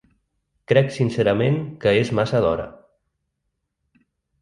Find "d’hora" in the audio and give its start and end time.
2.47-2.69